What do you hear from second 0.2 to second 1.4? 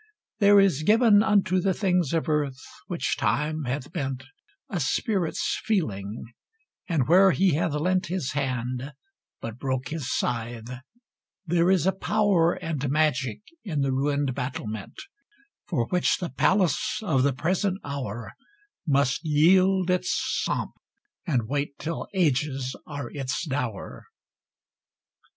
There is given